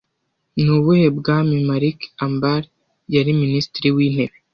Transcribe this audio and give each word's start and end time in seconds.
Ni 0.61 0.69
ubuhe 0.77 1.07
bwami 1.17 1.53
Malik 1.69 1.99
Ambar 2.25 2.63
yari 3.15 3.31
Minisitiri 3.41 3.87
w’intebe 3.95 4.35